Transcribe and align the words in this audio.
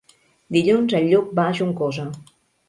Dilluns 0.55 0.95
en 1.01 1.05
Lluc 1.11 1.29
va 1.41 1.45
a 1.51 1.53
Juncosa. 1.61 2.09